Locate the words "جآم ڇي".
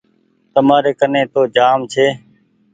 1.55-2.07